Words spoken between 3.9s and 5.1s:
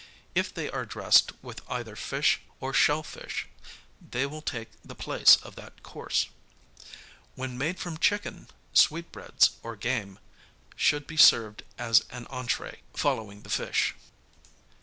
they will take the